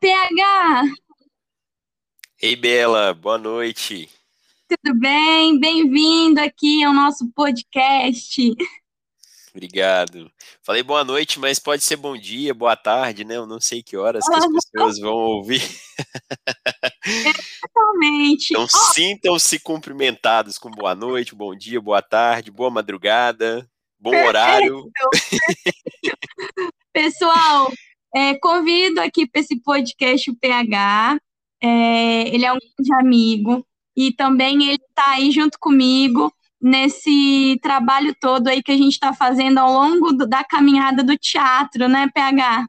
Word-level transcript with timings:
PH! 0.00 0.84
Ei, 2.40 2.56
Bela, 2.56 3.12
boa 3.14 3.38
noite. 3.38 4.08
Tudo 4.68 4.98
bem? 4.98 5.58
Bem-vindo 5.60 6.40
aqui 6.40 6.82
ao 6.82 6.92
nosso 6.94 7.30
podcast. 7.32 8.54
Obrigado. 9.54 10.32
Falei 10.62 10.82
boa 10.82 11.04
noite, 11.04 11.38
mas 11.38 11.58
pode 11.58 11.82
ser 11.82 11.96
bom 11.96 12.16
dia, 12.16 12.54
boa 12.54 12.74
tarde, 12.74 13.22
né? 13.22 13.36
Eu 13.36 13.46
não 13.46 13.60
sei 13.60 13.82
que 13.82 13.96
horas 13.96 14.24
que 14.26 14.34
as 14.34 14.46
pessoas 14.72 14.98
vão 14.98 15.14
ouvir. 15.14 15.62
Exatamente. 17.04 18.52
Então 18.52 18.64
oh. 18.64 18.92
sintam-se 18.92 19.58
cumprimentados 19.58 20.58
com 20.58 20.70
boa 20.70 20.94
noite, 20.94 21.34
bom 21.34 21.54
dia, 21.54 21.80
boa 21.80 22.00
tarde, 22.00 22.50
boa 22.50 22.70
madrugada, 22.70 23.68
bom 24.00 24.10
Perfeito. 24.10 24.28
horário. 24.28 24.90
Pessoal, 26.94 27.70
é, 28.14 28.34
convido 28.34 29.00
aqui 29.00 29.26
para 29.26 29.40
esse 29.40 29.56
podcast 29.60 30.30
o 30.30 30.36
PH. 30.36 31.18
É, 31.62 32.28
ele 32.28 32.44
é 32.44 32.52
um 32.52 32.58
grande 32.58 32.92
amigo 33.00 33.66
e 33.96 34.12
também 34.12 34.64
ele 34.64 34.82
está 34.88 35.10
aí 35.10 35.30
junto 35.30 35.58
comigo 35.58 36.32
nesse 36.60 37.58
trabalho 37.62 38.14
todo 38.20 38.48
aí 38.48 38.62
que 38.62 38.72
a 38.72 38.76
gente 38.76 38.92
está 38.92 39.12
fazendo 39.12 39.58
ao 39.58 39.72
longo 39.72 40.12
do, 40.12 40.26
da 40.26 40.44
caminhada 40.44 41.02
do 41.02 41.16
teatro, 41.16 41.88
né, 41.88 42.08
PH? 42.14 42.66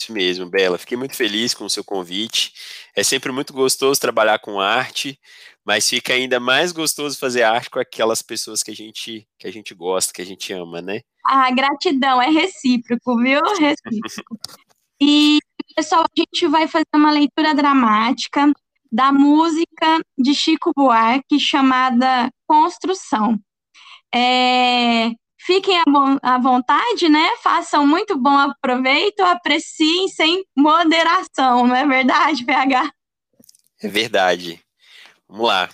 Isso 0.00 0.12
mesmo, 0.12 0.50
Bela. 0.50 0.76
Fiquei 0.78 0.98
muito 0.98 1.14
feliz 1.14 1.54
com 1.54 1.64
o 1.64 1.70
seu 1.70 1.84
convite. 1.84 2.52
É 2.94 3.02
sempre 3.02 3.30
muito 3.30 3.52
gostoso 3.52 4.00
trabalhar 4.00 4.38
com 4.40 4.60
arte, 4.60 5.18
mas 5.64 5.88
fica 5.88 6.12
ainda 6.12 6.40
mais 6.40 6.72
gostoso 6.72 7.18
fazer 7.18 7.42
arte 7.42 7.70
com 7.70 7.78
aquelas 7.78 8.20
pessoas 8.20 8.62
que 8.62 8.72
a 8.72 8.74
gente 8.74 9.26
que 9.38 9.46
a 9.46 9.52
gente 9.52 9.72
gosta, 9.74 10.12
que 10.12 10.20
a 10.20 10.26
gente 10.26 10.52
ama, 10.52 10.82
né? 10.82 11.00
Ah, 11.24 11.50
gratidão, 11.52 12.20
é 12.20 12.28
recíproco, 12.28 13.16
viu? 13.16 13.40
Recíproco. 13.58 14.36
E, 15.04 15.40
pessoal, 15.74 16.04
a 16.04 16.20
gente 16.20 16.46
vai 16.46 16.68
fazer 16.68 16.86
uma 16.94 17.10
leitura 17.10 17.52
dramática 17.56 18.52
da 18.90 19.10
música 19.10 20.00
de 20.16 20.32
Chico 20.32 20.70
Buarque 20.76 21.40
chamada 21.40 22.30
Construção. 22.46 23.36
É, 24.14 25.10
fiquem 25.40 25.76
à 26.22 26.38
vontade, 26.38 27.08
né? 27.08 27.36
Façam 27.38 27.84
muito 27.84 28.16
bom 28.16 28.38
aproveito, 28.38 29.18
apreciem 29.22 30.06
sem 30.06 30.44
moderação, 30.56 31.66
não 31.66 31.74
é 31.74 31.84
verdade, 31.84 32.44
PH? 32.44 32.92
É 33.80 33.88
verdade. 33.88 34.64
Vamos 35.26 35.48
lá. 35.48 35.68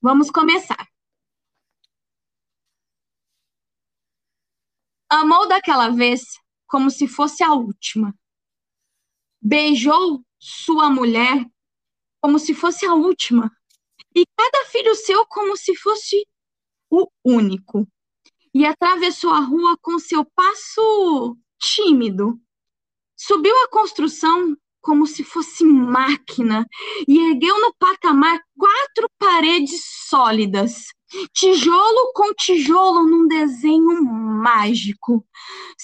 Vamos 0.00 0.30
começar. 0.30 0.86
Amou 5.08 5.48
daquela 5.48 5.88
vez 5.88 6.22
como 6.70 6.88
se 6.88 7.08
fosse 7.08 7.42
a 7.42 7.52
última. 7.52 8.14
Beijou 9.42 10.24
sua 10.38 10.88
mulher 10.88 11.44
como 12.22 12.38
se 12.38 12.54
fosse 12.54 12.86
a 12.86 12.94
última. 12.94 13.50
E 14.14 14.24
cada 14.36 14.66
filho 14.66 14.94
seu 14.94 15.26
como 15.26 15.56
se 15.56 15.74
fosse 15.74 16.24
o 16.88 17.08
único. 17.24 17.86
E 18.54 18.64
atravessou 18.64 19.32
a 19.32 19.40
rua 19.40 19.76
com 19.82 19.98
seu 19.98 20.24
passo 20.24 21.36
tímido. 21.58 22.40
Subiu 23.16 23.56
a 23.64 23.68
construção 23.68 24.56
como 24.80 25.06
se 25.06 25.24
fosse 25.24 25.64
máquina 25.64 26.66
e 27.06 27.18
ergueu 27.30 27.60
no 27.60 27.74
patamar 27.78 28.40
quatro 28.56 29.10
paredes 29.18 29.84
sólidas 30.08 30.86
tijolo 31.32 32.12
com 32.14 32.32
tijolo 32.34 33.04
num 33.04 33.26
desenho 33.26 34.02
mágico, 34.02 35.26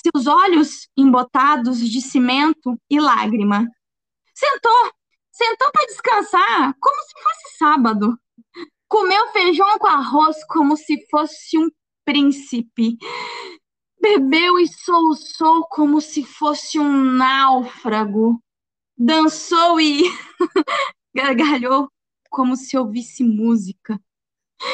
seus 0.00 0.26
olhos 0.26 0.88
embotados 0.96 1.78
de 1.78 2.00
cimento 2.00 2.78
e 2.90 3.00
lágrima. 3.00 3.66
Sentou, 4.34 4.92
sentou 5.32 5.70
para 5.72 5.86
descansar, 5.86 6.74
como 6.80 7.02
se 7.02 7.22
fosse 7.22 7.58
sábado. 7.58 8.18
Comeu 8.88 9.28
feijão 9.28 9.78
com 9.78 9.86
arroz 9.86 10.36
como 10.46 10.76
se 10.76 11.06
fosse 11.10 11.58
um 11.58 11.70
príncipe. 12.04 12.96
Bebeu 14.00 14.58
e 14.58 14.68
soluçou 14.68 15.66
como 15.68 16.00
se 16.00 16.24
fosse 16.24 16.78
um 16.78 17.02
náufrago. 17.02 18.42
Dançou 18.96 19.80
e 19.80 20.02
gargalhou 21.14 21.90
como 22.30 22.56
se 22.56 22.76
ouvisse 22.76 23.24
música 23.24 24.00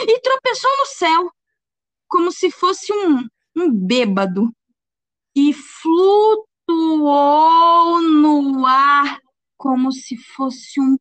e 0.07 0.21
tropeçou 0.21 0.71
no 0.79 0.87
céu, 0.87 1.31
como 2.09 2.31
se 2.31 2.51
fosse 2.51 2.93
um, 2.93 3.27
um 3.57 3.71
bêbado, 3.71 4.53
e 5.35 5.53
flutuou 5.53 6.43
no 8.03 8.67
ar 8.67 9.21
como 9.57 9.93
se 9.93 10.17
fosse 10.17 10.81
um 10.81 10.97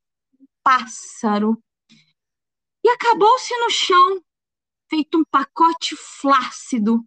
pássaro. 0.63 1.61
E 2.83 2.89
acabou-se 2.89 3.55
no 3.57 3.69
chão, 3.69 4.21
feito 4.89 5.19
um 5.19 5.23
pacote 5.29 5.95
flácido. 5.95 7.03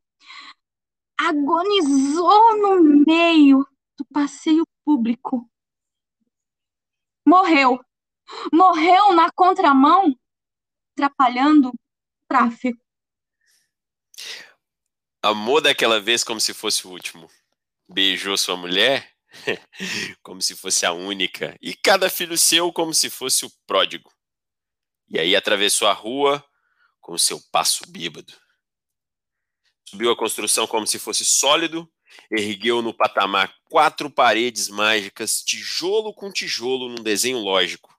Agonizou 1.18 2.58
no 2.58 3.04
meio 3.06 3.66
do 3.96 4.04
passeio 4.12 4.64
público. 4.84 5.48
Morreu. 7.26 7.78
Morreu 8.52 9.12
na 9.14 9.30
contramão 9.32 10.14
atrapalhando 10.92 11.68
o 11.68 11.78
tráfego. 12.28 12.83
Amou 15.24 15.58
daquela 15.60 16.00
vez 16.00 16.22
como 16.22 16.38
se 16.38 16.52
fosse 16.52 16.86
o 16.86 16.90
último. 16.90 17.30
Beijou 17.88 18.36
sua 18.36 18.56
mulher 18.56 19.10
como 20.22 20.42
se 20.42 20.54
fosse 20.54 20.84
a 20.84 20.92
única. 20.92 21.56
E 21.62 21.74
cada 21.74 22.10
filho 22.10 22.36
seu 22.36 22.70
como 22.70 22.92
se 22.92 23.08
fosse 23.08 23.46
o 23.46 23.52
pródigo. 23.66 24.12
E 25.08 25.18
aí 25.18 25.34
atravessou 25.34 25.88
a 25.88 25.92
rua 25.92 26.44
com 27.00 27.16
seu 27.16 27.40
passo 27.50 27.90
bêbado. 27.90 28.34
Subiu 29.88 30.10
a 30.10 30.16
construção 30.16 30.66
como 30.66 30.86
se 30.86 30.98
fosse 30.98 31.24
sólido, 31.24 31.90
ergueu 32.30 32.82
no 32.82 32.92
patamar 32.92 33.54
quatro 33.64 34.10
paredes 34.10 34.68
mágicas, 34.68 35.42
tijolo 35.42 36.12
com 36.12 36.30
tijolo 36.30 36.88
num 36.88 37.02
desenho 37.02 37.38
lógico 37.38 37.94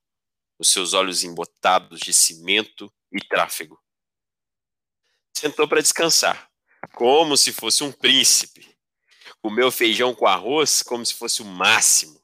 os 0.58 0.70
seus 0.70 0.94
olhos 0.94 1.24
embotados 1.24 2.00
de 2.00 2.14
cimento 2.14 2.92
e 3.12 3.20
tráfego. 3.20 3.82
Sentou 5.34 5.68
para 5.68 5.82
descansar, 5.82 6.50
como 6.94 7.38
se 7.38 7.52
fosse 7.52 7.84
um 7.84 7.92
príncipe. 7.92 8.76
Comeu 9.42 9.72
feijão 9.72 10.14
com 10.16 10.28
arroz 10.28 10.82
como 10.82 11.06
se 11.06 11.14
fosse 11.14 11.42
o 11.42 11.46
máximo. 11.46 12.22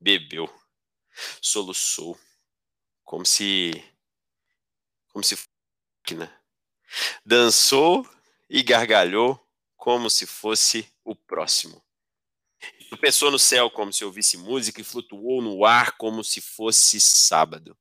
Bebeu, 0.00 0.48
soluçou, 1.40 2.18
como 3.04 3.24
se 3.24 3.72
como 5.08 5.24
se 5.24 5.36
fosse 5.36 5.56
dançou 7.24 8.08
e 8.48 8.62
gargalhou 8.62 9.42
como 9.76 10.08
se 10.10 10.26
fosse 10.26 10.92
o 11.04 11.14
próximo. 11.14 11.82
Tropeçou 12.88 13.30
no 13.30 13.38
céu 13.38 13.70
como 13.70 13.92
se 13.92 14.04
ouvisse 14.04 14.36
música 14.36 14.80
e 14.80 14.84
flutuou 14.84 15.42
no 15.42 15.64
ar 15.64 15.96
como 15.96 16.22
se 16.22 16.40
fosse 16.40 17.00
sábado. 17.00 17.76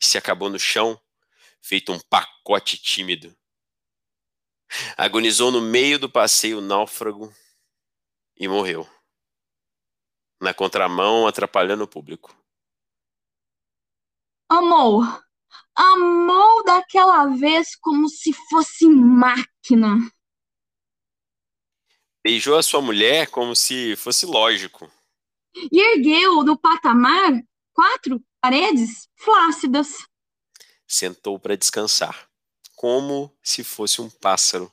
E 0.00 0.06
se 0.06 0.18
acabou 0.18 0.48
no 0.48 0.58
chão, 0.58 1.00
feito 1.62 1.92
um 1.92 2.00
pacote 2.00 2.76
tímido. 2.76 3.36
Agonizou 4.96 5.50
no 5.50 5.60
meio 5.60 5.98
do 5.98 6.10
passeio 6.10 6.60
náufrago 6.60 7.32
e 8.36 8.46
morreu. 8.46 8.88
Na 10.40 10.54
contramão, 10.54 11.26
atrapalhando 11.26 11.84
o 11.84 11.88
público. 11.88 12.36
Amou. 14.48 15.02
Amou 15.74 16.64
daquela 16.64 17.26
vez 17.26 17.76
como 17.76 18.08
se 18.08 18.32
fosse 18.32 18.88
máquina 18.88 19.96
Beijou 22.28 22.58
a 22.58 22.62
sua 22.62 22.82
mulher 22.82 23.30
como 23.30 23.56
se 23.56 23.96
fosse 23.96 24.26
lógico. 24.26 24.90
E 25.54 25.80
ergueu 25.80 26.42
no 26.42 26.58
patamar 26.58 27.32
quatro 27.72 28.22
paredes 28.40 29.08
flácidas. 29.16 29.94
Sentou 30.86 31.38
para 31.38 31.56
descansar, 31.56 32.27
como 32.78 33.36
se 33.42 33.64
fosse 33.64 34.00
um 34.00 34.08
pássaro. 34.08 34.72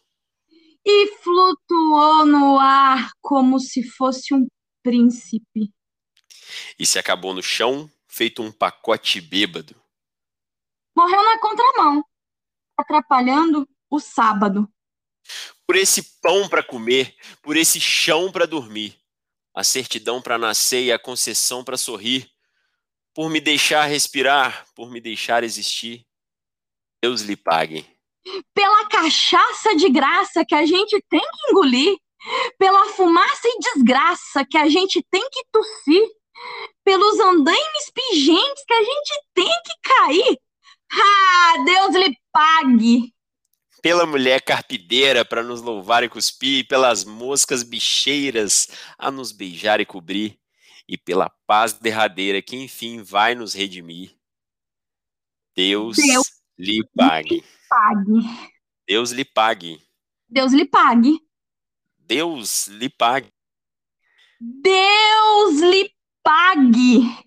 E 0.86 1.08
flutuou 1.24 2.24
no 2.24 2.60
ar 2.60 3.10
como 3.20 3.60
se 3.60 3.82
fosse 3.82 4.32
um 4.32 4.46
príncipe. 4.84 5.74
E 6.78 6.86
se 6.86 7.00
acabou 7.00 7.34
no 7.34 7.42
chão, 7.42 7.92
feito 8.08 8.44
um 8.44 8.52
pacote 8.52 9.20
bêbado. 9.20 9.76
Morreu 10.96 11.24
na 11.24 11.40
contramão, 11.40 12.06
atrapalhando 12.78 13.68
o 13.90 14.00
sábado 14.00 14.72
por 15.66 15.76
esse 15.76 16.04
pão 16.22 16.48
para 16.48 16.62
comer, 16.62 17.16
por 17.42 17.58
esse 17.58 17.82
chão 17.82 18.32
para 18.32 18.46
dormir, 18.46 18.96
a 19.52 19.64
certidão 19.64 20.22
para 20.22 20.38
nascer 20.38 20.84
e 20.84 20.92
a 20.92 21.00
concessão 21.00 21.64
para 21.64 21.76
sorrir, 21.76 22.30
por 23.16 23.32
me 23.32 23.42
deixar 23.42 23.86
respirar, 23.86 24.68
por 24.76 24.92
me 24.92 25.02
deixar 25.02 25.44
existir. 25.44 26.06
Deus 27.02 27.22
lhe 27.22 27.36
pague. 27.36 27.95
Pela 28.54 28.88
cachaça 28.88 29.76
de 29.76 29.90
graça 29.90 30.44
que 30.46 30.56
a 30.56 30.66
gente 30.66 31.04
tem 31.10 31.22
que 31.22 31.52
engolir, 31.52 31.96
pela 32.58 32.86
fumaça 32.90 33.48
e 33.48 33.60
desgraça 33.60 34.46
que 34.50 34.58
a 34.58 34.68
gente 34.68 35.04
tem 35.12 35.28
que 35.30 35.44
tossir, 35.52 36.08
pelos 36.84 37.20
andaimes 37.20 37.92
pingentes 37.94 38.64
que 38.66 38.74
a 38.74 38.84
gente 38.84 39.22
tem 39.34 39.62
que 39.66 39.74
cair. 39.84 40.38
Ah, 40.92 41.64
Deus 41.66 41.96
lhe 41.96 42.16
pague! 42.32 43.14
Pela 43.82 44.06
mulher 44.06 44.42
carpideira 44.42 45.24
para 45.24 45.44
nos 45.44 45.62
louvar 45.62 46.04
e 46.04 46.10
cuspir, 46.10 46.68
pelas 46.68 47.04
moscas 47.04 47.62
bicheiras 47.62 48.68
a 48.98 49.12
nos 49.12 49.32
beijar 49.32 49.80
e 49.80 49.86
cobrir, 49.86 50.40
e 50.88 50.98
pela 50.98 51.30
paz 51.46 51.74
derradeira 51.74 52.42
que 52.42 52.56
enfim 52.56 53.04
vai 53.04 53.36
nos 53.36 53.54
redimir. 53.54 54.16
Deus, 55.56 55.98
Deus 55.98 56.36
lhe 56.58 56.82
pague. 56.96 57.44
pague. 57.70 58.22
Deus 58.88 59.12
lhe 59.12 59.26
pague. 59.26 59.80
Deus 60.30 60.54
lhe 60.54 60.66
pague. 60.66 61.20
Deus 61.98 62.68
lhe 62.68 62.90
pague. 62.90 63.32
Deus 64.40 65.62
lhe 65.62 65.90
pague. 66.24 67.25